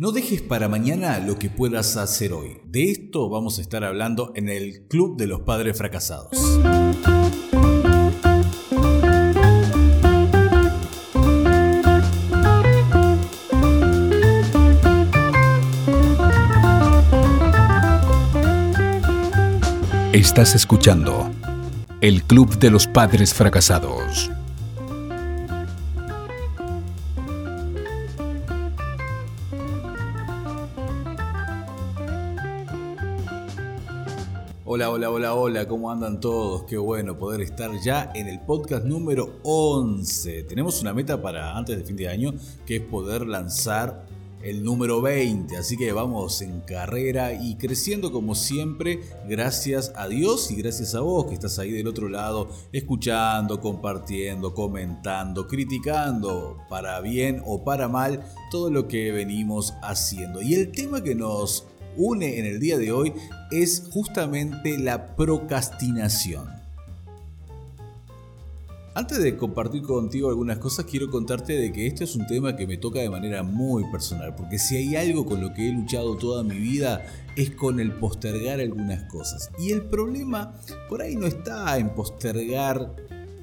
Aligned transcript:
No 0.00 0.12
dejes 0.12 0.42
para 0.42 0.68
mañana 0.68 1.18
lo 1.18 1.40
que 1.40 1.50
puedas 1.50 1.96
hacer 1.96 2.32
hoy. 2.32 2.60
De 2.64 2.84
esto 2.84 3.28
vamos 3.28 3.58
a 3.58 3.62
estar 3.62 3.82
hablando 3.82 4.30
en 4.36 4.48
el 4.48 4.86
Club 4.86 5.16
de 5.16 5.26
los 5.26 5.40
Padres 5.40 5.76
Fracasados. 5.76 6.38
Estás 20.12 20.54
escuchando 20.54 21.28
el 22.00 22.22
Club 22.22 22.56
de 22.60 22.70
los 22.70 22.86
Padres 22.86 23.34
Fracasados. 23.34 24.30
Hola, 34.70 34.90
hola, 34.90 35.10
hola, 35.10 35.32
hola, 35.32 35.66
¿cómo 35.66 35.90
andan 35.90 36.20
todos? 36.20 36.64
Qué 36.64 36.76
bueno 36.76 37.16
poder 37.16 37.40
estar 37.40 37.70
ya 37.80 38.12
en 38.14 38.28
el 38.28 38.38
podcast 38.38 38.84
número 38.84 39.38
11. 39.42 40.42
Tenemos 40.42 40.82
una 40.82 40.92
meta 40.92 41.22
para 41.22 41.56
antes 41.56 41.78
de 41.78 41.84
fin 41.84 41.96
de 41.96 42.10
año 42.10 42.34
que 42.66 42.76
es 42.76 42.82
poder 42.82 43.26
lanzar 43.26 44.04
el 44.42 44.62
número 44.62 45.00
20, 45.00 45.56
así 45.56 45.78
que 45.78 45.90
vamos 45.92 46.42
en 46.42 46.60
carrera 46.60 47.32
y 47.32 47.56
creciendo 47.56 48.12
como 48.12 48.34
siempre, 48.34 49.00
gracias 49.26 49.90
a 49.96 50.06
Dios 50.06 50.50
y 50.50 50.56
gracias 50.56 50.94
a 50.94 51.00
vos 51.00 51.24
que 51.24 51.32
estás 51.32 51.58
ahí 51.58 51.70
del 51.70 51.88
otro 51.88 52.10
lado, 52.10 52.50
escuchando, 52.70 53.62
compartiendo, 53.62 54.52
comentando, 54.52 55.48
criticando, 55.48 56.58
para 56.68 57.00
bien 57.00 57.42
o 57.46 57.64
para 57.64 57.88
mal, 57.88 58.22
todo 58.50 58.70
lo 58.70 58.86
que 58.86 59.12
venimos 59.12 59.72
haciendo. 59.80 60.42
Y 60.42 60.52
el 60.52 60.70
tema 60.72 61.02
que 61.02 61.14
nos 61.14 61.64
une 61.96 62.38
en 62.38 62.46
el 62.46 62.60
día 62.60 62.78
de 62.78 62.92
hoy 62.92 63.12
es 63.50 63.88
justamente 63.90 64.78
la 64.78 65.16
procrastinación. 65.16 66.58
Antes 68.98 69.22
de 69.22 69.36
compartir 69.36 69.82
contigo 69.82 70.28
algunas 70.28 70.58
cosas, 70.58 70.84
quiero 70.84 71.08
contarte 71.08 71.52
de 71.52 71.70
que 71.72 71.86
este 71.86 72.02
es 72.02 72.16
un 72.16 72.26
tema 72.26 72.56
que 72.56 72.66
me 72.66 72.78
toca 72.78 72.98
de 72.98 73.08
manera 73.08 73.44
muy 73.44 73.84
personal, 73.92 74.34
porque 74.34 74.58
si 74.58 74.76
hay 74.76 74.96
algo 74.96 75.24
con 75.24 75.40
lo 75.40 75.54
que 75.54 75.68
he 75.68 75.72
luchado 75.72 76.16
toda 76.16 76.42
mi 76.42 76.58
vida 76.58 77.06
es 77.36 77.52
con 77.52 77.78
el 77.78 77.92
postergar 77.92 78.58
algunas 78.58 79.04
cosas. 79.04 79.50
Y 79.56 79.70
el 79.70 79.82
problema 79.82 80.52
por 80.88 81.00
ahí 81.00 81.14
no 81.14 81.28
está 81.28 81.78
en 81.78 81.90
postergar 81.90 82.96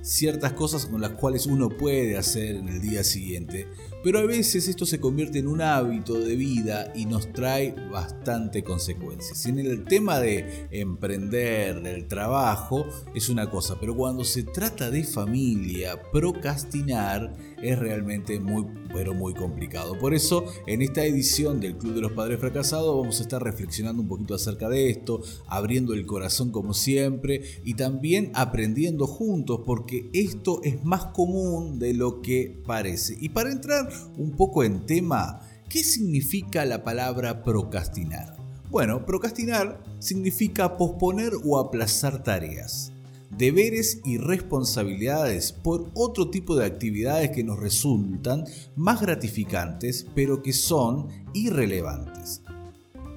ciertas 0.06 0.54
cosas 0.54 0.86
con 0.86 1.02
las 1.02 1.12
cuales 1.12 1.48
uno 1.48 1.70
puede 1.70 2.16
hacer 2.16 2.56
en 2.58 2.70
el 2.70 2.80
día 2.80 3.04
siguiente, 3.04 3.68
pero 4.04 4.20
a 4.20 4.26
veces 4.26 4.68
esto 4.68 4.86
se 4.86 5.00
convierte 5.00 5.40
en 5.40 5.48
un 5.48 5.62
hábito 5.62 6.14
de 6.20 6.36
vida 6.36 6.94
y 6.96 7.06
nos 7.08 7.34
trae 7.34 7.74
bastante 7.92 8.64
consecuencias. 8.64 9.48
en 9.48 9.58
el 9.58 9.84
tema 9.84 10.20
de 10.20 10.68
emprender, 10.70 11.82
del 11.82 12.08
trabajo, 12.08 12.86
es 13.16 13.30
una 13.30 13.50
cosa, 13.50 13.78
pero 13.80 13.96
cuando 13.96 14.24
se 14.24 14.44
trata 14.44 14.92
de 14.92 15.04
familia, 15.04 16.00
procrastinar 16.12 17.36
es 17.70 17.80
realmente 17.80 18.40
muy, 18.40 18.66
pero 18.94 19.14
muy 19.14 19.34
complicado. 19.34 19.98
Por 19.98 20.14
eso, 20.14 20.46
en 20.68 20.82
esta 20.82 21.04
edición 21.06 21.60
del 21.60 21.78
Club 21.78 21.96
de 21.96 22.02
los 22.02 22.12
Padres 22.14 22.40
Fracasados 22.40 22.96
vamos 22.96 23.20
a 23.20 23.24
estar 23.24 23.44
reflexionando 23.44 24.02
un 24.02 24.08
poquito 24.08 24.36
acerca 24.36 24.70
de 24.70 24.90
esto, 24.90 25.22
abriendo 25.48 25.94
el 25.94 26.06
corazón 26.06 26.52
como 26.52 26.74
siempre 26.74 27.42
y 27.64 27.74
también 27.74 28.32
aprendiendo 28.34 29.08
juntos, 29.08 29.62
porque 29.66 30.10
esto 30.14 30.62
es 30.64 30.84
más 30.84 31.06
común 31.08 31.80
de 31.80 31.94
lo 31.94 32.22
que 32.22 32.62
parece. 32.66 33.18
Y 33.20 33.30
para 33.30 33.52
entrar 33.52 33.90
un 34.18 34.32
poco 34.32 34.64
en 34.64 34.86
tema, 34.86 35.42
¿qué 35.70 35.84
significa 35.84 36.66
la 36.66 36.84
palabra 36.84 37.44
procrastinar? 37.44 38.36
Bueno, 38.70 39.06
procrastinar 39.06 39.82
significa 40.00 40.78
posponer 40.78 41.32
o 41.46 41.60
aplazar 41.60 42.24
tareas, 42.24 42.92
deberes 43.32 44.00
y 44.06 44.18
responsabilidades 44.18 45.52
por 45.52 45.90
otro 45.94 46.30
tipo 46.30 46.56
de 46.56 46.66
actividades 46.66 47.32
que 47.32 47.44
nos 47.44 47.60
resultan 47.60 48.46
más 48.76 49.02
gratificantes 49.02 50.06
pero 50.16 50.42
que 50.42 50.54
son 50.54 51.08
irrelevantes. 51.34 52.42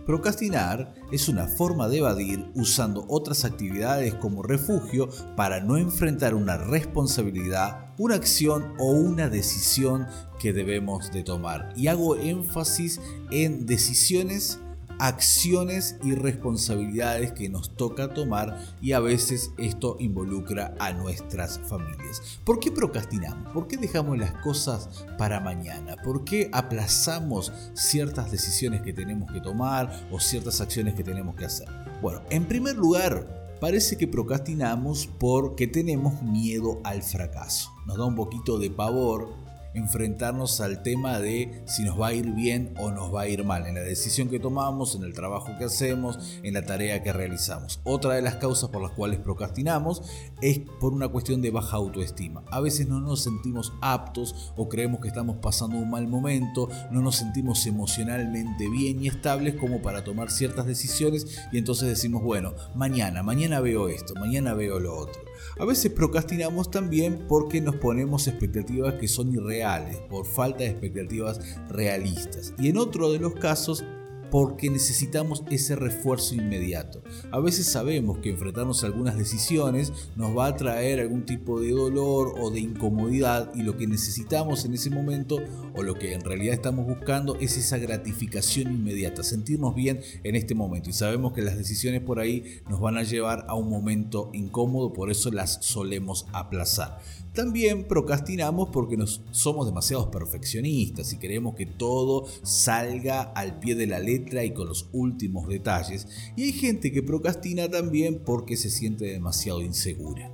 Procrastinar 0.08 0.94
es 1.12 1.28
una 1.28 1.46
forma 1.46 1.86
de 1.86 1.98
evadir 1.98 2.50
usando 2.54 3.04
otras 3.08 3.44
actividades 3.44 4.14
como 4.14 4.42
refugio 4.42 5.10
para 5.36 5.60
no 5.60 5.76
enfrentar 5.76 6.34
una 6.34 6.56
responsabilidad, 6.56 7.92
una 7.98 8.14
acción 8.14 8.72
o 8.78 8.90
una 8.90 9.28
decisión 9.28 10.06
que 10.40 10.54
debemos 10.54 11.12
de 11.12 11.24
tomar. 11.24 11.74
Y 11.76 11.88
hago 11.88 12.16
énfasis 12.16 13.02
en 13.30 13.66
decisiones 13.66 14.58
acciones 14.98 15.96
y 16.02 16.14
responsabilidades 16.14 17.32
que 17.32 17.48
nos 17.48 17.76
toca 17.76 18.14
tomar 18.14 18.58
y 18.80 18.92
a 18.92 19.00
veces 19.00 19.52
esto 19.58 19.96
involucra 20.00 20.74
a 20.78 20.92
nuestras 20.92 21.60
familias. 21.60 22.40
¿Por 22.44 22.60
qué 22.60 22.70
procrastinamos? 22.70 23.52
¿Por 23.52 23.66
qué 23.66 23.76
dejamos 23.76 24.18
las 24.18 24.32
cosas 24.42 25.04
para 25.16 25.40
mañana? 25.40 25.96
¿Por 26.02 26.24
qué 26.24 26.50
aplazamos 26.52 27.52
ciertas 27.74 28.30
decisiones 28.30 28.82
que 28.82 28.92
tenemos 28.92 29.30
que 29.32 29.40
tomar 29.40 30.08
o 30.10 30.20
ciertas 30.20 30.60
acciones 30.60 30.94
que 30.94 31.04
tenemos 31.04 31.36
que 31.36 31.44
hacer? 31.44 31.68
Bueno, 32.02 32.22
en 32.30 32.46
primer 32.46 32.76
lugar, 32.76 33.56
parece 33.60 33.96
que 33.96 34.06
procrastinamos 34.06 35.08
porque 35.18 35.66
tenemos 35.66 36.22
miedo 36.22 36.80
al 36.84 37.02
fracaso. 37.02 37.72
Nos 37.86 37.96
da 37.96 38.04
un 38.04 38.14
poquito 38.14 38.58
de 38.58 38.70
pavor 38.70 39.47
enfrentarnos 39.74 40.60
al 40.60 40.82
tema 40.82 41.18
de 41.18 41.62
si 41.66 41.84
nos 41.84 42.00
va 42.00 42.08
a 42.08 42.14
ir 42.14 42.32
bien 42.32 42.74
o 42.78 42.90
nos 42.90 43.14
va 43.14 43.22
a 43.22 43.28
ir 43.28 43.44
mal, 43.44 43.66
en 43.66 43.74
la 43.74 43.80
decisión 43.80 44.28
que 44.28 44.40
tomamos, 44.40 44.94
en 44.94 45.04
el 45.04 45.12
trabajo 45.12 45.52
que 45.58 45.64
hacemos, 45.64 46.40
en 46.42 46.54
la 46.54 46.64
tarea 46.64 47.02
que 47.02 47.12
realizamos. 47.12 47.80
Otra 47.84 48.14
de 48.14 48.22
las 48.22 48.36
causas 48.36 48.70
por 48.70 48.82
las 48.82 48.92
cuales 48.92 49.20
procrastinamos 49.20 50.02
es 50.40 50.60
por 50.80 50.92
una 50.92 51.08
cuestión 51.08 51.42
de 51.42 51.50
baja 51.50 51.76
autoestima. 51.76 52.44
A 52.50 52.60
veces 52.60 52.88
no 52.88 53.00
nos 53.00 53.22
sentimos 53.22 53.72
aptos 53.80 54.52
o 54.56 54.68
creemos 54.68 55.00
que 55.00 55.08
estamos 55.08 55.36
pasando 55.36 55.76
un 55.76 55.90
mal 55.90 56.08
momento, 56.08 56.68
no 56.90 57.00
nos 57.00 57.16
sentimos 57.16 57.66
emocionalmente 57.66 58.68
bien 58.68 59.02
y 59.02 59.08
estables 59.08 59.54
como 59.54 59.82
para 59.82 60.04
tomar 60.04 60.30
ciertas 60.30 60.66
decisiones 60.66 61.38
y 61.52 61.58
entonces 61.58 61.88
decimos, 61.88 62.22
bueno, 62.22 62.54
mañana, 62.74 63.22
mañana 63.22 63.60
veo 63.60 63.88
esto, 63.88 64.14
mañana 64.14 64.54
veo 64.54 64.78
lo 64.78 64.96
otro. 64.96 65.27
A 65.58 65.64
veces 65.64 65.92
procrastinamos 65.92 66.70
también 66.70 67.26
porque 67.28 67.60
nos 67.60 67.76
ponemos 67.76 68.26
expectativas 68.26 68.94
que 68.94 69.08
son 69.08 69.32
irreales, 69.32 69.96
por 70.08 70.26
falta 70.26 70.64
de 70.64 70.70
expectativas 70.70 71.40
realistas. 71.68 72.54
Y 72.58 72.68
en 72.68 72.78
otro 72.78 73.10
de 73.12 73.18
los 73.18 73.34
casos 73.34 73.84
porque 74.30 74.70
necesitamos 74.70 75.42
ese 75.50 75.76
refuerzo 75.76 76.34
inmediato. 76.34 77.02
A 77.30 77.40
veces 77.40 77.66
sabemos 77.66 78.18
que 78.18 78.30
enfrentarnos 78.30 78.82
a 78.82 78.86
algunas 78.86 79.16
decisiones 79.16 79.92
nos 80.16 80.36
va 80.36 80.46
a 80.46 80.56
traer 80.56 81.00
algún 81.00 81.24
tipo 81.24 81.60
de 81.60 81.70
dolor 81.70 82.34
o 82.38 82.50
de 82.50 82.60
incomodidad 82.60 83.50
y 83.54 83.62
lo 83.62 83.76
que 83.76 83.86
necesitamos 83.86 84.64
en 84.64 84.74
ese 84.74 84.90
momento 84.90 85.38
o 85.74 85.82
lo 85.82 85.94
que 85.94 86.14
en 86.14 86.22
realidad 86.22 86.54
estamos 86.54 86.86
buscando 86.86 87.36
es 87.36 87.56
esa 87.56 87.78
gratificación 87.78 88.72
inmediata, 88.72 89.22
sentirnos 89.22 89.74
bien 89.74 90.00
en 90.24 90.36
este 90.36 90.54
momento 90.54 90.90
y 90.90 90.92
sabemos 90.92 91.32
que 91.32 91.42
las 91.42 91.56
decisiones 91.56 92.00
por 92.00 92.20
ahí 92.20 92.60
nos 92.68 92.80
van 92.80 92.96
a 92.96 93.02
llevar 93.02 93.46
a 93.48 93.54
un 93.54 93.68
momento 93.68 94.30
incómodo, 94.32 94.92
por 94.92 95.10
eso 95.10 95.30
las 95.30 95.58
solemos 95.64 96.26
aplazar. 96.32 96.98
También 97.38 97.84
procrastinamos 97.84 98.70
porque 98.72 98.96
nos 98.96 99.22
somos 99.30 99.64
demasiados 99.64 100.08
perfeccionistas 100.08 101.12
y 101.12 101.20
queremos 101.20 101.54
que 101.54 101.66
todo 101.66 102.26
salga 102.42 103.22
al 103.22 103.60
pie 103.60 103.76
de 103.76 103.86
la 103.86 104.00
letra 104.00 104.42
y 104.42 104.52
con 104.52 104.66
los 104.66 104.88
últimos 104.90 105.46
detalles. 105.46 106.08
Y 106.34 106.42
hay 106.42 106.52
gente 106.52 106.90
que 106.90 107.00
procrastina 107.00 107.68
también 107.68 108.24
porque 108.26 108.56
se 108.56 108.70
siente 108.70 109.04
demasiado 109.04 109.62
insegura. 109.62 110.32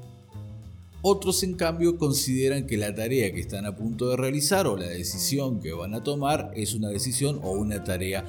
Otros 1.02 1.42
en 1.42 1.56
cambio 1.56 1.98
consideran 1.98 2.66
que 2.66 2.78
la 2.78 2.94
tarea 2.94 3.30
que 3.34 3.40
están 3.40 3.66
a 3.66 3.76
punto 3.76 4.08
de 4.08 4.16
realizar 4.16 4.66
o 4.66 4.78
la 4.78 4.88
decisión 4.88 5.60
que 5.60 5.74
van 5.74 5.92
a 5.92 6.02
tomar 6.02 6.52
es 6.54 6.74
una 6.74 6.88
decisión 6.88 7.38
o 7.42 7.50
una 7.50 7.84
tarea 7.84 8.24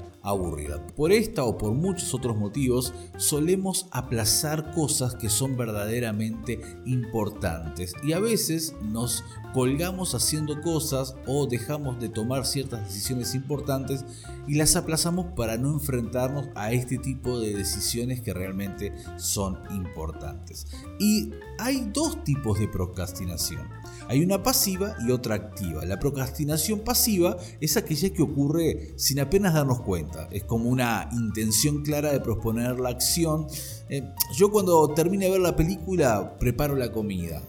Por 0.95 1.11
esta 1.11 1.43
o 1.43 1.57
por 1.57 1.73
muchos 1.73 2.13
otros 2.13 2.35
motivos 2.35 2.93
solemos 3.17 3.87
aplazar 3.91 4.71
cosas 4.71 5.15
que 5.15 5.29
son 5.29 5.55
verdaderamente 5.55 6.59
importantes 6.85 7.93
y 8.03 8.13
a 8.13 8.19
veces 8.19 8.75
nos 8.81 9.23
colgamos 9.53 10.15
haciendo 10.15 10.61
cosas 10.61 11.15
o 11.27 11.47
dejamos 11.47 11.99
de 11.99 12.09
tomar 12.09 12.45
ciertas 12.45 12.81
decisiones 12.87 13.35
importantes 13.35 14.03
y 14.47 14.55
las 14.55 14.75
aplazamos 14.75 15.27
para 15.35 15.57
no 15.57 15.71
enfrentarnos 15.71 16.47
a 16.55 16.71
este 16.71 16.97
tipo 16.97 17.39
de 17.39 17.53
decisiones 17.53 18.21
que 18.21 18.33
realmente 18.33 18.93
son 19.17 19.59
importantes. 19.71 20.67
Y 20.99 21.31
hay 21.59 21.89
dos 21.93 22.23
tipos 22.23 22.59
de 22.59 22.67
procrastinación. 22.67 23.67
Hay 24.07 24.23
una 24.23 24.43
pasiva 24.43 24.95
y 25.05 25.11
otra 25.11 25.35
activa. 25.35 25.83
La 25.85 25.99
procrastinación 25.99 26.79
pasiva 26.79 27.37
es 27.59 27.75
aquella 27.77 28.11
que 28.11 28.21
ocurre 28.21 28.93
sin 28.97 29.19
apenas 29.19 29.53
darnos 29.53 29.81
cuenta. 29.81 30.27
Es 30.31 30.43
como 30.43 30.69
una 30.69 31.09
intención 31.11 31.83
clara 31.83 32.11
de 32.11 32.19
proponer 32.19 32.79
la 32.79 32.89
acción. 32.89 33.47
Eh, 33.89 34.03
yo 34.35 34.51
cuando 34.51 34.93
termine 34.93 35.25
de 35.25 35.31
ver 35.31 35.41
la 35.41 35.55
película 35.55 36.37
preparo 36.37 36.75
la 36.75 36.91
comida 36.91 37.41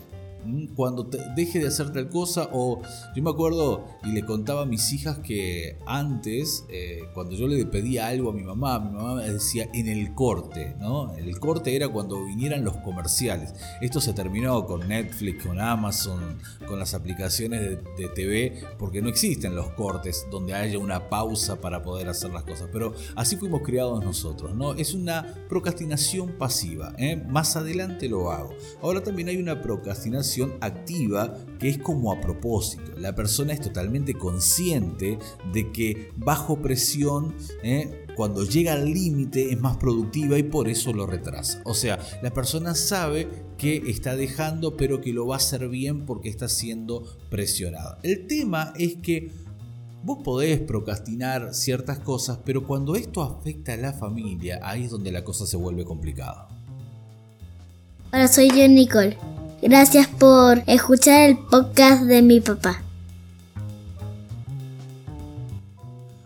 cuando 0.75 1.08
deje 1.34 1.58
de 1.58 1.69
hacer 1.69 1.93
tal 1.93 2.08
cosa 2.08 2.48
o 2.52 2.82
yo 3.14 3.22
me 3.22 3.31
acuerdo 3.31 3.87
y 4.04 4.12
le 4.12 4.25
contaba 4.25 4.62
a 4.62 4.66
mis 4.66 4.93
hijas 4.93 5.19
que 5.19 5.78
antes 5.87 6.64
eh, 6.69 7.00
cuando 7.14 7.34
yo 7.34 7.46
le 7.48 7.64
pedía 7.66 8.06
algo 8.06 8.31
a 8.31 8.32
mi 8.32 8.43
mamá, 8.43 8.78
mi 8.78 8.90
mamá 8.90 9.14
me 9.16 9.31
decía 9.31 9.69
en 9.72 9.88
el 9.88 10.14
corte, 10.14 10.75
¿no? 10.78 11.14
El 11.14 11.38
corte 11.38 11.76
era 11.76 11.88
cuando 11.88 12.25
vinieran 12.25 12.64
los 12.64 12.76
comerciales. 12.78 13.54
Esto 13.81 14.00
se 14.00 14.12
terminó 14.12 14.66
con 14.66 14.88
Netflix, 14.88 15.44
con 15.44 15.60
Amazon, 15.60 16.38
con 16.66 16.78
las 16.78 16.94
aplicaciones 16.94 17.60
de, 17.60 18.06
TV, 18.14 18.62
porque 18.78 19.02
no 19.02 19.08
existen 19.08 19.54
los 19.54 19.70
cortes 19.72 20.26
donde 20.31 20.54
haya 20.54 20.78
una 20.78 21.08
pausa 21.08 21.60
para 21.60 21.82
poder 21.82 22.08
hacer 22.08 22.31
las 22.31 22.44
cosas. 22.44 22.69
Pero 22.72 22.94
así 23.14 23.37
fuimos 23.37 23.62
criados 23.62 24.04
nosotros, 24.04 24.54
¿no? 24.54 24.75
Es 24.75 24.94
una 24.94 25.34
procrastinación 25.49 26.38
pasiva. 26.38 26.94
¿eh? 26.99 27.16
Más 27.16 27.56
adelante 27.56 28.08
lo 28.08 28.31
hago. 28.31 28.54
Ahora 28.82 29.02
también 29.02 29.28
hay 29.28 29.37
una 29.37 29.60
procrastinación 29.60 30.35
activa 30.60 31.36
que 31.58 31.68
es 31.68 31.78
como 31.78 32.12
a 32.12 32.20
propósito. 32.20 32.92
La 32.98 33.14
persona 33.14 33.52
es 33.52 33.60
totalmente 33.60 34.14
consciente 34.14 35.18
de 35.52 35.72
que 35.72 36.10
bajo 36.16 36.60
presión, 36.60 37.34
¿eh? 37.62 38.06
cuando 38.16 38.44
llega 38.44 38.72
al 38.72 38.92
límite 38.92 39.52
es 39.52 39.60
más 39.60 39.76
productiva 39.76 40.38
y 40.38 40.42
por 40.42 40.68
eso 40.68 40.92
lo 40.92 41.06
retrasa. 41.06 41.60
O 41.64 41.74
sea, 41.74 41.98
la 42.22 42.32
persona 42.32 42.74
sabe 42.74 43.28
que 43.58 43.76
está 43.88 44.16
dejando 44.16 44.76
pero 44.76 45.00
que 45.00 45.12
lo 45.12 45.26
va 45.26 45.36
a 45.36 45.38
hacer 45.38 45.68
bien 45.68 46.06
porque 46.06 46.28
está 46.28 46.48
siendo 46.48 47.04
presionada. 47.30 47.98
El 48.02 48.26
tema 48.26 48.72
es 48.76 48.96
que 48.96 49.46
Vos 50.06 50.18
podés 50.22 50.60
procrastinar 50.60 51.52
ciertas 51.52 51.98
cosas, 51.98 52.38
pero 52.44 52.64
cuando 52.64 52.94
esto 52.94 53.24
afecta 53.24 53.72
a 53.72 53.76
la 53.76 53.92
familia, 53.92 54.60
ahí 54.62 54.84
es 54.84 54.90
donde 54.92 55.10
la 55.10 55.24
cosa 55.24 55.46
se 55.46 55.56
vuelve 55.56 55.84
complicada. 55.84 56.46
Hola, 58.12 58.28
soy 58.28 58.48
yo 58.50 58.68
Nicole. 58.68 59.18
Gracias 59.62 60.06
por 60.06 60.62
escuchar 60.66 61.30
el 61.30 61.38
podcast 61.38 62.04
de 62.04 62.20
mi 62.20 62.40
papá. 62.40 62.82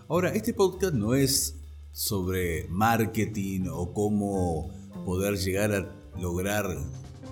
Ahora, 0.08 0.30
este 0.34 0.52
podcast 0.52 0.94
no 0.94 1.14
es 1.14 1.54
sobre 1.92 2.66
marketing 2.68 3.68
o 3.70 3.92
cómo 3.92 4.70
poder 5.04 5.36
llegar 5.36 5.72
a 5.72 6.20
lograr 6.20 6.76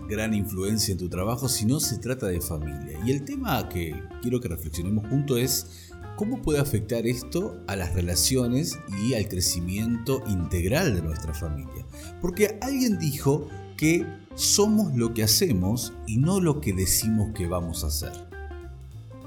gran 0.08 0.34
influencia 0.34 0.92
en 0.92 0.98
tu 0.98 1.08
trabajo, 1.08 1.48
sino 1.48 1.80
se 1.80 1.98
trata 1.98 2.28
de 2.28 2.40
familia. 2.40 2.98
Y 3.04 3.10
el 3.10 3.24
tema 3.24 3.68
que 3.68 4.00
quiero 4.22 4.40
que 4.40 4.48
reflexionemos 4.48 5.08
juntos 5.08 5.38
es 5.38 5.88
¿Cómo 6.18 6.42
puede 6.42 6.58
afectar 6.58 7.06
esto 7.06 7.56
a 7.68 7.76
las 7.76 7.94
relaciones 7.94 8.76
y 9.04 9.14
al 9.14 9.28
crecimiento 9.28 10.20
integral 10.26 10.96
de 10.96 11.00
nuestra 11.00 11.32
familia? 11.32 11.86
Porque 12.20 12.58
alguien 12.60 12.98
dijo 12.98 13.46
que 13.76 14.04
somos 14.38 14.94
lo 14.94 15.14
que 15.14 15.24
hacemos 15.24 15.92
y 16.06 16.18
no 16.18 16.38
lo 16.38 16.60
que 16.60 16.72
decimos 16.72 17.32
que 17.34 17.48
vamos 17.48 17.82
a 17.82 17.88
hacer. 17.88 18.12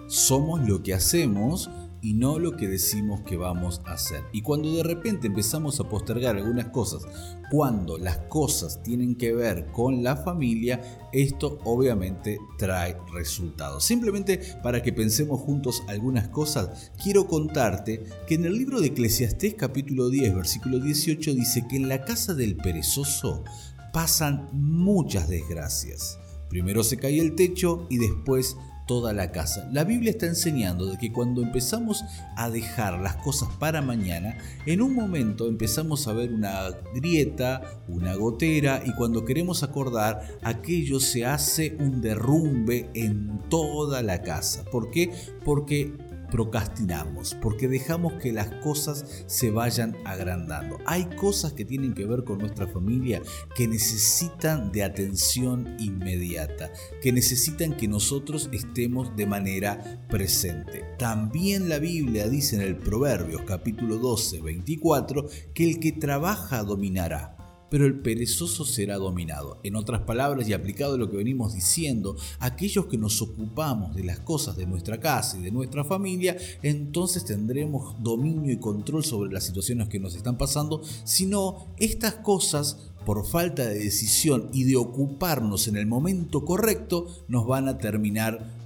Somos 0.08 0.66
lo 0.66 0.84
que 0.84 0.94
hacemos 0.94 1.70
y 2.02 2.14
no 2.14 2.40
lo 2.40 2.56
que 2.56 2.70
decimos 2.70 3.20
que 3.22 3.36
vamos 3.36 3.82
a 3.86 3.92
hacer. 3.92 4.24
Y 4.32 4.42
cuando 4.42 4.74
de 4.74 4.84
repente 4.84 5.28
empezamos 5.28 5.82
a 5.82 5.84
postergar 5.90 6.38
algunas 6.38 6.68
cosas, 6.68 7.04
cuando 7.52 7.98
las 7.98 8.20
cosas 8.30 8.82
tienen 8.84 9.16
que 9.16 9.34
ver 9.34 9.68
con 9.74 10.02
la 10.02 10.16
familia, 10.16 10.82
esto 11.12 11.60
obviamente 11.66 12.40
trae 12.58 12.96
resultados. 13.14 13.84
Simplemente 13.84 14.40
para 14.64 14.82
que 14.82 14.94
pensemos 14.94 15.42
juntos 15.42 15.84
algunas 15.90 16.30
cosas, 16.30 16.92
quiero 17.04 17.28
contarte 17.28 18.04
que 18.28 18.36
en 18.36 18.46
el 18.46 18.54
libro 18.54 18.80
de 18.80 18.88
Eclesiastés 18.88 19.56
capítulo 19.56 20.10
10, 20.10 20.34
versículo 20.34 20.80
18 20.80 21.34
dice 21.34 21.68
que 21.70 21.76
en 21.76 21.90
la 21.90 22.06
casa 22.06 22.34
del 22.34 22.56
perezoso 22.56 23.44
pasan 23.92 24.50
muchas 24.52 25.28
desgracias. 25.28 26.20
Primero 26.50 26.84
se 26.84 26.98
cae 26.98 27.20
el 27.20 27.36
techo 27.36 27.88
y 27.90 27.98
después 27.98 28.58
toda 28.92 29.14
la 29.14 29.32
casa. 29.32 29.70
La 29.72 29.86
Biblia 29.86 30.12
está 30.12 30.26
enseñando 30.26 30.86
de 30.86 30.98
que 30.98 31.14
cuando 31.14 31.42
empezamos 31.42 32.04
a 32.36 32.50
dejar 32.50 33.00
las 33.00 33.16
cosas 33.18 33.48
para 33.58 33.82
mañana, 33.82 34.38
en 34.66 34.82
un 34.82 34.94
momento 34.94 35.48
empezamos 35.48 36.10
a 36.10 36.14
ver 36.14 36.34
una 36.34 36.72
grieta, 36.94 37.62
una 37.88 38.16
gotera 38.16 38.84
y 38.86 38.92
cuando 38.96 39.24
queremos 39.24 39.64
acordar, 39.64 40.28
aquello 40.44 41.00
se 41.00 41.26
hace 41.26 41.78
un 41.80 42.02
derrumbe 42.02 42.90
en 42.94 43.40
toda 43.50 44.02
la 44.02 44.24
casa. 44.24 44.66
¿Por 44.66 44.92
qué? 44.92 45.10
Porque 45.46 45.94
procrastinamos, 46.32 47.36
porque 47.42 47.68
dejamos 47.68 48.14
que 48.14 48.32
las 48.32 48.48
cosas 48.64 49.24
se 49.28 49.52
vayan 49.52 49.96
agrandando. 50.06 50.80
Hay 50.86 51.06
cosas 51.18 51.54
que 51.54 51.66
tienen 51.66 51.94
que 51.94 52.06
ver 52.06 52.24
con 52.24 52.40
nuestra 52.40 52.68
familia 52.68 53.22
que 53.56 53.68
necesitan 53.68 54.72
de 54.72 54.84
atención 54.84 55.76
inmediata, 55.78 56.72
que 57.02 57.12
necesitan 57.12 57.78
que 57.78 57.88
nosotros 57.88 58.50
estemos 58.52 59.16
de 59.16 59.28
manera 59.28 60.04
presente. 60.10 60.84
También 60.98 61.70
la 61.70 61.78
Biblia 61.78 62.28
dice 62.30 62.56
en 62.56 62.62
el 62.62 62.78
Proverbios 62.78 63.42
capítulo 63.46 63.98
12, 63.98 64.42
24, 64.42 65.28
que 65.54 65.70
el 65.70 65.80
que 65.80 65.92
trabaja 65.92 66.64
dominará 66.64 67.41
pero 67.72 67.86
el 67.86 68.02
perezoso 68.02 68.66
será 68.66 68.98
dominado. 68.98 69.62
En 69.64 69.78
otras 69.78 70.02
palabras, 70.02 70.48
y 70.48 70.52
aplicado 70.52 70.96
a 70.96 70.98
lo 70.98 71.10
que 71.10 71.16
venimos 71.16 71.54
diciendo, 71.54 72.18
aquellos 72.40 72.88
que 72.88 72.98
nos 72.98 73.22
ocupamos 73.22 73.96
de 73.96 74.04
las 74.04 74.20
cosas 74.20 74.58
de 74.58 74.66
nuestra 74.66 75.00
casa 75.00 75.40
y 75.40 75.42
de 75.42 75.52
nuestra 75.52 75.86
familia, 75.86 76.36
entonces 76.64 77.24
tendremos 77.24 77.96
dominio 78.04 78.52
y 78.52 78.58
control 78.58 79.06
sobre 79.06 79.32
las 79.32 79.46
situaciones 79.46 79.88
que 79.88 80.02
nos 80.02 80.16
están 80.16 80.38
pasando, 80.38 80.82
si 81.06 81.26
no, 81.26 81.74
estas 81.78 82.16
cosas 82.16 82.92
por 83.06 83.26
falta 83.26 83.66
de 83.66 83.80
decisión 83.80 84.50
y 84.52 84.66
de 84.66 84.76
ocuparnos 84.76 85.70
en 85.70 85.78
el 85.78 85.88
momento 85.88 86.44
correcto, 86.44 87.08
nos 87.30 87.48
van 87.48 87.70
a 87.70 87.78
terminar 87.78 88.61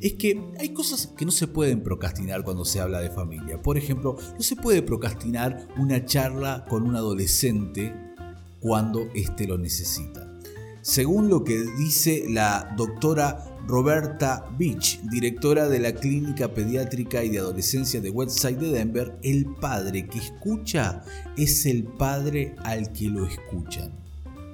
Es 0.00 0.14
que 0.14 0.52
hay 0.58 0.70
cosas 0.70 1.06
que 1.16 1.24
no 1.24 1.30
se 1.30 1.46
pueden 1.46 1.82
procrastinar 1.82 2.42
cuando 2.42 2.64
se 2.64 2.80
habla 2.80 3.00
de 3.00 3.10
familia. 3.10 3.62
Por 3.62 3.78
ejemplo, 3.78 4.16
no 4.34 4.42
se 4.42 4.56
puede 4.56 4.82
procrastinar 4.82 5.68
una 5.78 6.04
charla 6.04 6.64
con 6.68 6.82
un 6.82 6.96
adolescente 6.96 7.94
cuando 8.60 9.08
éste 9.14 9.46
lo 9.46 9.58
necesita. 9.58 10.28
Según 10.82 11.28
lo 11.28 11.44
que 11.44 11.58
dice 11.76 12.24
la 12.28 12.74
doctora 12.76 13.44
Roberta 13.66 14.48
Beach, 14.58 15.00
directora 15.10 15.68
de 15.68 15.78
la 15.78 15.92
Clínica 15.92 16.54
Pediátrica 16.54 17.22
y 17.22 17.28
de 17.28 17.38
Adolescencia 17.38 18.00
de 18.00 18.08
Westside 18.08 18.56
de 18.56 18.72
Denver, 18.72 19.18
el 19.22 19.44
padre 19.60 20.06
que 20.06 20.18
escucha 20.18 21.02
es 21.36 21.66
el 21.66 21.84
padre 21.84 22.56
al 22.64 22.92
que 22.92 23.08
lo 23.08 23.26
escuchan. 23.26 24.07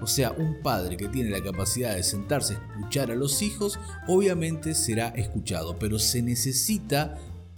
O 0.04 0.06
sea, 0.06 0.32
un 0.32 0.60
padre 0.60 0.98
que 0.98 1.08
tiene 1.08 1.30
la 1.30 1.42
capacidad 1.42 1.96
de 1.96 2.02
sentarse 2.02 2.56
a 2.56 2.58
escuchar 2.58 3.10
a 3.10 3.14
los 3.14 3.40
hijos, 3.40 3.80
obviamente 4.06 4.74
será 4.74 5.08
escuchado, 5.08 5.78
pero 5.78 5.98
se 5.98 6.20
necesita 6.20 7.16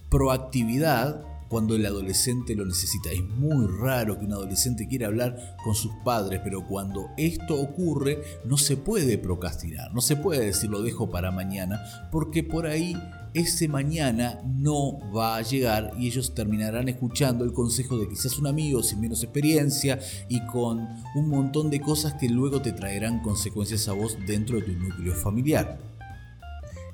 proactividad 0.09 1.25
cuando 1.49 1.75
el 1.75 1.85
adolescente 1.85 2.55
lo 2.55 2.65
necesita. 2.65 3.11
Es 3.11 3.21
muy 3.21 3.67
raro 3.67 4.17
que 4.17 4.23
un 4.23 4.31
adolescente 4.31 4.87
quiera 4.87 5.07
hablar 5.07 5.57
con 5.61 5.75
sus 5.75 5.91
padres, 6.05 6.39
pero 6.41 6.65
cuando 6.65 7.09
esto 7.17 7.59
ocurre 7.59 8.23
no 8.45 8.55
se 8.55 8.77
puede 8.77 9.17
procrastinar, 9.17 9.93
no 9.93 9.99
se 9.99 10.15
puede 10.15 10.45
decir 10.45 10.69
lo 10.69 10.81
dejo 10.81 11.11
para 11.11 11.31
mañana, 11.31 11.81
porque 12.13 12.43
por 12.43 12.65
ahí 12.65 12.95
ese 13.37 13.67
mañana 13.67 14.41
no 14.45 14.99
va 15.15 15.37
a 15.37 15.41
llegar 15.41 15.93
y 15.97 16.07
ellos 16.07 16.33
terminarán 16.33 16.89
escuchando 16.89 17.45
el 17.45 17.53
consejo 17.53 17.97
de 17.97 18.09
quizás 18.09 18.37
un 18.39 18.47
amigo 18.47 18.81
sin 18.81 18.99
menos 18.99 19.23
experiencia 19.23 19.99
y 20.27 20.45
con 20.47 20.87
un 21.15 21.29
montón 21.29 21.69
de 21.69 21.79
cosas 21.79 22.15
que 22.15 22.29
luego 22.29 22.61
te 22.61 22.71
traerán 22.71 23.21
consecuencias 23.21 23.87
a 23.87 23.93
vos 23.93 24.17
dentro 24.25 24.57
de 24.57 24.63
tu 24.63 24.71
núcleo 24.71 25.13
familiar. 25.13 25.79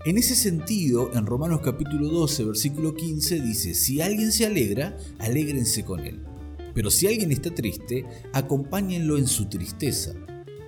En 0.05 0.17
ese 0.17 0.35
sentido, 0.35 1.11
en 1.13 1.25
Romanos 1.25 1.61
capítulo 1.63 2.09
12, 2.09 2.43
versículo 2.43 2.93
15 2.93 3.39
dice, 3.39 3.73
si 3.73 4.01
alguien 4.01 4.33
se 4.33 4.45
alegra, 4.45 4.97
alégrense 5.19 5.85
con 5.85 6.01
él. 6.01 6.25
Pero 6.73 6.91
si 6.91 7.07
alguien 7.07 7.31
está 7.31 7.55
triste, 7.55 8.05
acompáñenlo 8.33 9.17
en 9.17 9.27
su 9.27 9.45
tristeza. 9.45 10.13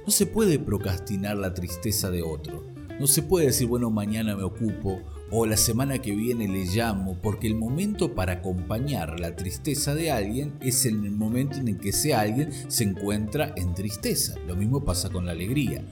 No 0.06 0.12
se 0.12 0.26
puede 0.26 0.58
procrastinar 0.58 1.36
la 1.36 1.54
tristeza 1.54 2.10
de 2.12 2.22
otro. 2.22 2.64
No 2.98 3.08
se 3.08 3.24
puede 3.24 3.48
decir, 3.48 3.68
bueno, 3.68 3.90
mañana 3.90 4.38
me 4.38 4.44
ocupo 4.44 5.02
o 5.32 5.46
la 5.46 5.58
semana 5.58 6.00
que 6.02 6.16
viene 6.16 6.48
le 6.48 6.66
llamo, 6.66 7.18
porque 7.22 7.48
el 7.48 7.56
momento 7.56 8.14
para 8.14 8.34
acompañar 8.34 9.20
la 9.20 9.36
tristeza 9.36 9.96
de 9.96 10.12
alguien 10.12 10.54
es 10.62 10.86
el 10.86 10.98
momento 11.12 11.58
en 11.58 11.68
el 11.68 11.78
que 11.78 11.90
ese 11.90 12.14
alguien 12.14 12.52
se 12.68 12.84
encuentra 12.84 13.54
en 13.58 13.74
tristeza. 13.74 14.36
Lo 14.48 14.56
mismo 14.56 14.86
pasa 14.86 15.10
con 15.10 15.26
la 15.26 15.32
alegría. 15.32 15.84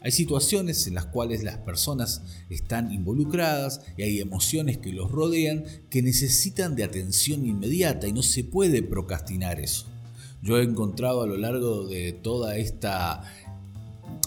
Hay 0.00 0.10
situaciones 0.10 0.88
en 0.88 0.94
las 0.94 1.06
cuales 1.06 1.44
las 1.44 1.58
personas 1.58 2.22
están 2.50 2.92
involucradas 2.92 3.82
y 3.96 4.02
hay 4.02 4.20
emociones 4.20 4.78
que 4.78 4.92
los 4.92 5.12
rodean 5.12 5.64
que 5.90 6.02
necesitan 6.02 6.74
de 6.74 6.82
atención 6.82 7.46
inmediata 7.46 8.08
y 8.08 8.12
no 8.12 8.22
se 8.22 8.42
puede 8.42 8.82
procrastinar 8.82 9.60
eso. 9.60 9.86
Yo 10.42 10.58
he 10.58 10.64
encontrado 10.64 11.22
a 11.22 11.26
lo 11.28 11.36
largo 11.36 11.86
de 11.86 12.12
toda 12.12 12.56
esta 12.56 13.22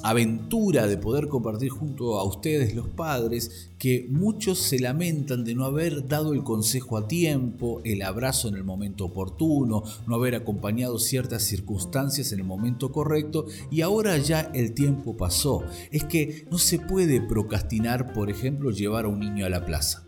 aventura 0.09 0.87
de 0.87 0.97
poder 0.97 1.27
compartir 1.27 1.69
junto 1.69 2.19
a 2.19 2.23
ustedes 2.23 2.75
los 2.75 2.87
padres 2.89 3.71
que 3.79 4.07
muchos 4.09 4.59
se 4.59 4.79
lamentan 4.79 5.43
de 5.43 5.55
no 5.55 5.65
haber 5.65 6.07
dado 6.07 6.33
el 6.33 6.43
consejo 6.43 6.97
a 6.97 7.07
tiempo, 7.07 7.81
el 7.83 8.01
abrazo 8.03 8.47
en 8.47 8.55
el 8.55 8.63
momento 8.63 9.05
oportuno, 9.05 9.83
no 10.07 10.15
haber 10.15 10.35
acompañado 10.35 10.99
ciertas 10.99 11.43
circunstancias 11.43 12.31
en 12.31 12.39
el 12.39 12.45
momento 12.45 12.91
correcto 12.91 13.47
y 13.71 13.81
ahora 13.81 14.17
ya 14.17 14.51
el 14.53 14.73
tiempo 14.73 15.17
pasó. 15.17 15.63
Es 15.91 16.03
que 16.03 16.45
no 16.51 16.57
se 16.57 16.79
puede 16.79 17.21
procrastinar, 17.21 18.13
por 18.13 18.29
ejemplo, 18.29 18.71
llevar 18.71 19.05
a 19.05 19.09
un 19.09 19.19
niño 19.19 19.45
a 19.45 19.49
la 19.49 19.65
plaza. 19.65 20.04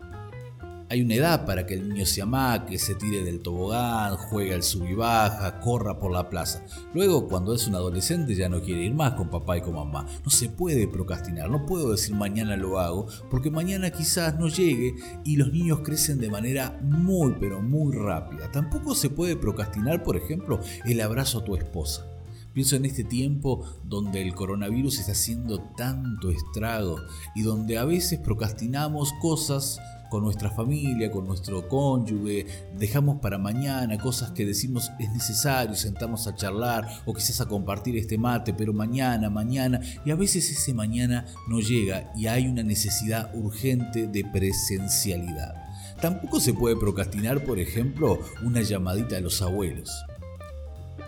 Hay 0.90 1.02
una 1.02 1.16
edad 1.16 1.44
para 1.44 1.66
que 1.66 1.74
el 1.74 1.86
niño 1.86 2.06
se 2.06 2.22
amaque, 2.22 2.78
se 2.78 2.94
tire 2.94 3.22
del 3.22 3.40
tobogán, 3.40 4.16
juegue 4.16 4.54
al 4.54 4.62
sub 4.62 4.86
y 4.88 4.94
baja, 4.94 5.60
corra 5.60 5.98
por 5.98 6.10
la 6.10 6.30
plaza. 6.30 6.64
Luego, 6.94 7.28
cuando 7.28 7.54
es 7.54 7.66
un 7.66 7.74
adolescente, 7.74 8.34
ya 8.34 8.48
no 8.48 8.62
quiere 8.62 8.84
ir 8.84 8.94
más 8.94 9.12
con 9.12 9.28
papá 9.28 9.58
y 9.58 9.60
con 9.60 9.74
mamá. 9.74 10.06
No 10.24 10.30
se 10.30 10.48
puede 10.48 10.88
procrastinar, 10.88 11.50
no 11.50 11.66
puedo 11.66 11.90
decir 11.90 12.14
mañana 12.14 12.56
lo 12.56 12.78
hago, 12.78 13.06
porque 13.30 13.50
mañana 13.50 13.90
quizás 13.90 14.38
no 14.38 14.48
llegue 14.48 14.94
y 15.24 15.36
los 15.36 15.52
niños 15.52 15.80
crecen 15.84 16.20
de 16.20 16.30
manera 16.30 16.80
muy, 16.80 17.34
pero 17.38 17.60
muy 17.60 17.94
rápida. 17.94 18.50
Tampoco 18.50 18.94
se 18.94 19.10
puede 19.10 19.36
procrastinar, 19.36 20.02
por 20.02 20.16
ejemplo, 20.16 20.58
el 20.86 21.02
abrazo 21.02 21.40
a 21.40 21.44
tu 21.44 21.54
esposa. 21.54 22.06
Pienso 22.54 22.76
en 22.76 22.86
este 22.86 23.04
tiempo 23.04 23.62
donde 23.84 24.22
el 24.22 24.34
coronavirus 24.34 25.00
está 25.00 25.12
haciendo 25.12 25.60
tanto 25.76 26.30
estrago 26.30 26.98
y 27.34 27.42
donde 27.42 27.76
a 27.76 27.84
veces 27.84 28.18
procrastinamos 28.18 29.12
cosas 29.20 29.78
con 30.08 30.24
nuestra 30.24 30.50
familia, 30.50 31.10
con 31.10 31.26
nuestro 31.26 31.68
cónyuge, 31.68 32.46
dejamos 32.76 33.20
para 33.20 33.38
mañana 33.38 33.98
cosas 33.98 34.30
que 34.30 34.46
decimos 34.46 34.90
es 34.98 35.10
necesario, 35.10 35.74
sentamos 35.74 36.26
a 36.26 36.34
charlar 36.34 36.86
o 37.04 37.14
quizás 37.14 37.40
a 37.40 37.46
compartir 37.46 37.96
este 37.96 38.18
mate, 38.18 38.54
pero 38.54 38.72
mañana, 38.72 39.30
mañana, 39.30 39.80
y 40.04 40.10
a 40.10 40.14
veces 40.14 40.50
ese 40.50 40.74
mañana 40.74 41.26
no 41.48 41.60
llega 41.60 42.12
y 42.16 42.26
hay 42.26 42.46
una 42.46 42.62
necesidad 42.62 43.34
urgente 43.34 44.06
de 44.06 44.24
presencialidad. 44.24 45.54
Tampoco 46.00 46.38
se 46.38 46.54
puede 46.54 46.76
procrastinar, 46.76 47.44
por 47.44 47.58
ejemplo, 47.58 48.18
una 48.44 48.62
llamadita 48.62 49.16
a 49.16 49.20
los 49.20 49.42
abuelos. 49.42 49.90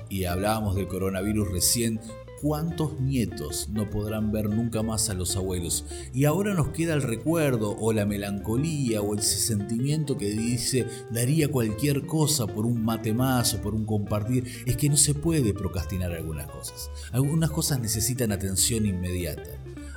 Y 0.09 0.25
hablábamos 0.25 0.75
del 0.75 0.89
coronavirus 0.89 1.53
recién, 1.53 2.01
¿Cuántos 2.41 2.99
nietos 2.99 3.69
no 3.69 3.91
podrán 3.91 4.33
ver 4.33 4.49
nunca 4.49 4.83
más 4.83 5.11
a 5.11 5.15
los 5.15 5.37
abuelos? 5.37 5.85
Y 6.15 6.25
ahora 6.25 6.55
nos 6.55 6.69
queda 6.69 6.95
el 6.95 7.03
recuerdo 7.03 7.77
o 7.79 7.93
la 7.93 8.07
melancolía 8.07 9.03
o 9.03 9.15
ese 9.15 9.39
sentimiento 9.39 10.17
que 10.17 10.31
dice 10.31 10.87
daría 11.11 11.49
cualquier 11.49 12.07
cosa 12.07 12.47
por 12.47 12.65
un 12.65 12.83
mate 12.83 13.13
más 13.13 13.53
o 13.53 13.61
por 13.61 13.75
un 13.75 13.85
compartir. 13.85 14.65
Es 14.65 14.79
que 14.79 14.89
no 14.89 14.97
se 14.97 15.13
puede 15.13 15.53
procrastinar 15.53 16.13
algunas 16.13 16.47
cosas. 16.47 16.91
Algunas 17.13 17.51
cosas 17.51 17.79
necesitan 17.79 18.33
atención 18.33 18.87
inmediata. 18.87 19.51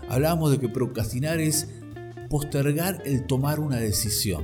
Hablábamos 0.10 0.52
de 0.52 0.60
que 0.60 0.68
procrastinar 0.68 1.40
es 1.40 1.70
postergar 2.30 3.04
el 3.06 3.26
tomar 3.26 3.62
una 3.62 3.78
decisión. 3.78 4.44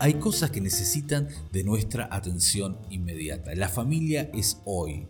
Hay 0.00 0.14
cosas 0.14 0.50
que 0.50 0.60
necesitan 0.60 1.28
de 1.52 1.62
nuestra 1.62 2.08
atención 2.10 2.78
inmediata. 2.90 3.54
La 3.54 3.68
familia 3.68 4.28
es 4.34 4.60
hoy, 4.64 5.06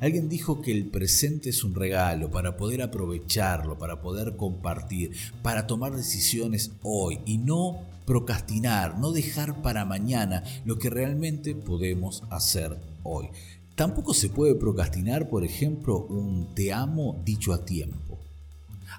Alguien 0.00 0.28
dijo 0.28 0.60
que 0.60 0.72
el 0.72 0.86
presente 0.86 1.50
es 1.50 1.64
un 1.64 1.74
regalo 1.74 2.30
para 2.30 2.56
poder 2.56 2.82
aprovecharlo, 2.82 3.78
para 3.78 4.00
poder 4.00 4.36
compartir, 4.36 5.12
para 5.42 5.66
tomar 5.66 5.94
decisiones 5.94 6.72
hoy 6.82 7.20
y 7.24 7.38
no 7.38 7.78
procrastinar, 8.04 8.98
no 8.98 9.12
dejar 9.12 9.62
para 9.62 9.84
mañana 9.84 10.44
lo 10.64 10.78
que 10.78 10.90
realmente 10.90 11.54
podemos 11.54 12.22
hacer 12.30 12.76
hoy. 13.02 13.28
Tampoco 13.76 14.14
se 14.14 14.28
puede 14.28 14.54
procrastinar, 14.54 15.28
por 15.28 15.44
ejemplo, 15.44 16.06
un 16.06 16.54
te 16.54 16.72
amo 16.72 17.20
dicho 17.24 17.52
a 17.52 17.64
tiempo. 17.64 18.18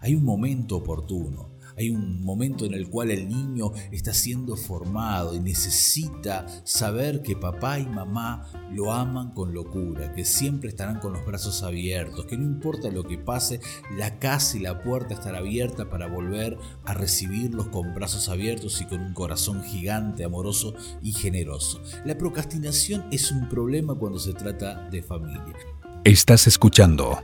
Hay 0.02 0.16
un 0.16 0.24
momento 0.24 0.78
oportuno, 0.78 1.50
hay 1.78 1.90
un 1.90 2.24
momento 2.24 2.66
en 2.66 2.74
el 2.74 2.90
cual 2.90 3.12
el 3.12 3.28
niño 3.28 3.72
está 3.92 4.14
siendo 4.14 4.56
formado 4.56 5.36
y 5.36 5.40
necesita 5.40 6.46
saber 6.64 7.22
que 7.22 7.36
papá 7.36 7.80
y 7.80 7.86
mamá 7.86 8.48
lo 8.72 8.94
aman 8.94 9.32
con 9.32 9.54
locura, 9.54 10.14
que 10.14 10.26
siempre 10.26 10.70
estarán 10.70 11.00
con 11.00 11.14
los 11.14 11.26
brazos 11.26 11.64
abiertos, 11.64 12.26
que 12.26 12.38
no 12.38 12.44
importa 12.44 12.90
lo 12.90 13.04
que 13.04 13.18
pase, 13.18 13.60
la 13.98 14.20
casa 14.20 14.58
y 14.58 14.62
la 14.62 14.82
puerta 14.82 15.14
estará 15.14 15.40
abierta 15.40 15.90
para 15.90 16.08
volver 16.08 16.58
a 16.86 16.94
recibirlos 16.94 17.68
con 17.68 17.94
brazos 17.94 18.30
abiertos 18.30 18.82
y 18.82 18.86
con 18.86 19.02
un 19.02 19.14
corazón 19.14 19.64
gigante, 19.64 20.24
amoroso 20.24 20.74
y 21.02 21.12
generoso. 21.12 21.82
La 22.06 22.18
procrastinación 22.18 23.06
es 23.12 23.32
un 23.32 23.50
problema 23.50 23.96
cuando 23.96 24.20
se 24.20 24.34
trata 24.34 24.90
de 24.90 25.04
familia. 25.04 25.56
Estás 26.04 26.48
escuchando 26.48 27.20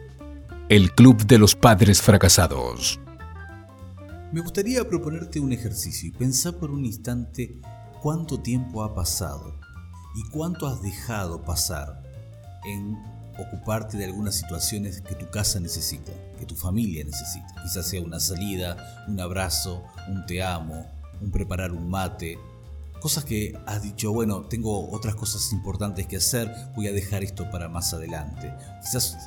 el 0.70 0.92
Club 0.94 1.26
de 1.26 1.38
los 1.38 1.56
Padres 1.56 2.02
Fracasados. 2.02 3.00
Me 4.32 4.40
gustaría 4.40 4.88
proponerte 4.88 5.42
un 5.42 5.52
ejercicio 5.52 6.08
y 6.08 6.12
pensar 6.12 6.56
por 6.56 6.72
un 6.72 6.86
instante 6.86 7.60
cuánto 8.02 8.40
tiempo 8.40 8.82
ha 8.82 8.96
pasado 8.96 9.60
y 10.16 10.30
cuánto 10.30 10.68
has 10.68 10.82
dejado 10.82 11.44
pasar 11.44 12.02
en 12.64 12.98
ocuparte 13.38 13.98
de 13.98 14.06
algunas 14.06 14.36
situaciones 14.36 15.02
que 15.02 15.16
tu 15.16 15.30
casa 15.30 15.60
necesita, 15.60 16.14
que 16.40 16.46
tu 16.46 16.56
familia 16.56 17.04
necesita. 17.04 17.62
Quizás 17.62 17.86
sea 17.86 18.02
una 18.02 18.22
salida, 18.22 19.06
un 19.10 19.20
abrazo, 19.20 19.84
un 20.08 20.26
te 20.26 20.42
amo, 20.42 20.90
un 21.20 21.30
preparar 21.30 21.74
un 21.74 21.90
mate. 21.90 22.40
Cosas 23.02 23.26
que 23.26 23.60
has 23.66 23.84
dicho, 23.84 24.14
bueno, 24.14 24.44
tengo 24.44 24.92
otras 24.92 25.16
cosas 25.16 25.52
importantes 25.52 26.08
que 26.08 26.16
hacer, 26.16 26.50
voy 26.74 26.88
a 26.88 26.94
dejar 26.94 27.22
esto 27.22 27.52
para 27.52 27.68
más 27.68 27.94
adelante. 27.94 28.54
Quizás 28.82 29.18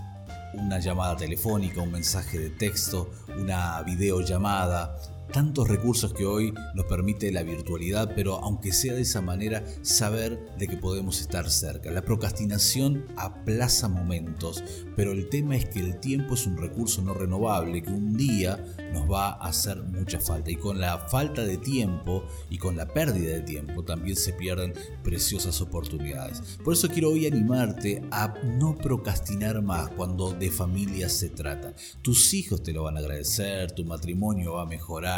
una 0.58 0.78
llamada 0.78 1.16
telefónica, 1.16 1.80
un 1.80 1.92
mensaje 1.92 2.38
de 2.38 2.50
texto, 2.50 3.10
una 3.36 3.82
videollamada, 3.82 4.96
tantos 5.32 5.68
recursos 5.68 6.12
que 6.12 6.26
hoy 6.26 6.54
nos 6.74 6.86
permite 6.86 7.32
la 7.32 7.42
virtualidad, 7.42 8.12
pero 8.14 8.36
aunque 8.36 8.72
sea 8.72 8.94
de 8.94 9.02
esa 9.02 9.20
manera, 9.20 9.64
saber 9.82 10.38
de 10.58 10.68
que 10.68 10.76
podemos 10.76 11.20
estar 11.20 11.50
cerca. 11.50 11.90
La 11.90 12.02
procrastinación 12.02 13.06
aplaza 13.16 13.88
momentos, 13.88 14.62
pero 14.96 15.12
el 15.12 15.28
tema 15.28 15.56
es 15.56 15.66
que 15.66 15.80
el 15.80 15.98
tiempo 16.00 16.34
es 16.34 16.46
un 16.46 16.56
recurso 16.56 17.02
no 17.02 17.14
renovable 17.14 17.82
que 17.82 17.90
un 17.90 18.16
día 18.16 18.64
nos 18.92 19.10
va 19.10 19.30
a 19.30 19.48
hacer 19.48 19.82
mucha 19.82 20.20
falta. 20.20 20.50
Y 20.50 20.56
con 20.56 20.80
la 20.80 20.98
falta 21.08 21.44
de 21.44 21.56
tiempo 21.56 22.24
y 22.50 22.58
con 22.58 22.76
la 22.76 22.86
pérdida 22.86 23.34
de 23.34 23.40
tiempo 23.40 23.84
también 23.84 24.16
se 24.16 24.32
pierden 24.32 24.72
preciosas 25.02 25.60
oportunidades. 25.60 26.40
Por 26.62 26.74
eso 26.74 26.88
quiero 26.88 27.10
hoy 27.10 27.26
animarte 27.26 28.02
a 28.10 28.34
no 28.44 28.76
procrastinar 28.76 29.62
más 29.62 29.90
cuando 29.90 30.32
de 30.32 30.50
familia 30.50 31.08
se 31.08 31.30
trata. 31.30 31.74
Tus 32.02 32.34
hijos 32.34 32.62
te 32.62 32.72
lo 32.72 32.84
van 32.84 32.96
a 32.96 33.00
agradecer, 33.00 33.72
tu 33.72 33.84
matrimonio 33.84 34.54
va 34.54 34.62
a 34.62 34.66
mejorar 34.66 35.13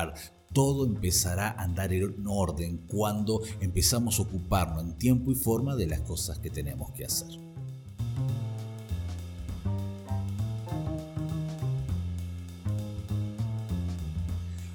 todo 0.52 0.86
empezará 0.86 1.50
a 1.50 1.64
andar 1.64 1.92
en 1.92 2.26
orden 2.26 2.78
cuando 2.88 3.42
empezamos 3.60 4.18
a 4.18 4.22
ocuparnos 4.22 4.84
en 4.84 4.98
tiempo 4.98 5.30
y 5.30 5.34
forma 5.34 5.76
de 5.76 5.86
las 5.86 6.00
cosas 6.00 6.38
que 6.38 6.50
tenemos 6.50 6.92
que 6.92 7.04
hacer. 7.04 7.46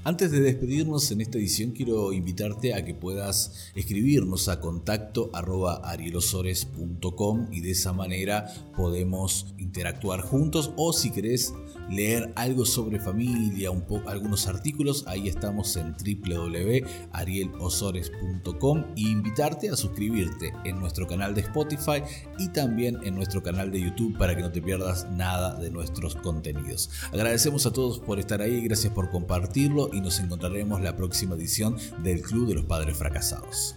Antes 0.03 0.31
de 0.31 0.39
despedirnos 0.39 1.11
en 1.11 1.21
esta 1.21 1.37
edición 1.37 1.71
quiero 1.71 2.11
invitarte 2.11 2.73
a 2.73 2.83
que 2.83 2.95
puedas 2.95 3.71
escribirnos 3.75 4.49
a 4.49 4.59
contacto 4.59 5.29
arielosores.com 5.31 7.47
y 7.51 7.61
de 7.61 7.71
esa 7.71 7.93
manera 7.93 8.51
podemos 8.75 9.53
interactuar 9.59 10.21
juntos 10.21 10.71
o 10.75 10.91
si 10.91 11.11
querés 11.11 11.53
leer 11.91 12.33
algo 12.35 12.65
sobre 12.65 12.99
familia, 12.99 13.69
un 13.69 13.85
algunos 14.07 14.47
artículos, 14.47 15.03
ahí 15.07 15.27
estamos 15.27 15.75
en 15.75 15.93
www.arielosores.com 15.93 18.85
e 18.95 19.01
invitarte 19.01 19.69
a 19.69 19.75
suscribirte 19.75 20.53
en 20.63 20.79
nuestro 20.79 21.05
canal 21.07 21.35
de 21.35 21.41
Spotify 21.41 22.01
y 22.37 22.47
también 22.49 22.99
en 23.03 23.15
nuestro 23.15 23.43
canal 23.43 23.69
de 23.71 23.81
YouTube 23.81 24.17
para 24.17 24.33
que 24.35 24.41
no 24.41 24.51
te 24.51 24.61
pierdas 24.61 25.09
nada 25.11 25.59
de 25.59 25.71
nuestros 25.71 26.15
contenidos. 26.15 26.89
Agradecemos 27.11 27.65
a 27.65 27.73
todos 27.73 27.99
por 27.99 28.17
estar 28.19 28.41
ahí, 28.41 28.61
gracias 28.61 28.93
por 28.93 29.11
compartirlo 29.11 29.89
y 29.93 29.99
nos 29.99 30.19
encontraremos 30.19 30.79
la 30.81 30.95
próxima 30.95 31.35
edición 31.35 31.75
del 32.03 32.21
Club 32.21 32.47
de 32.47 32.55
los 32.55 32.63
Padres 32.65 32.95
Fracasados. 32.97 33.75